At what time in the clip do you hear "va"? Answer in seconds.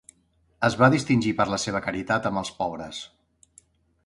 0.79-0.89